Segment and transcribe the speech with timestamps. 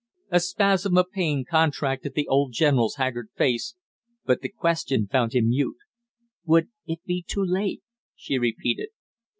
[0.31, 3.75] A spasm of pain contracted the old general's haggard face,
[4.25, 5.77] but the question found him mute.
[6.43, 7.83] "Would it be too late?"
[8.15, 8.89] she repeated.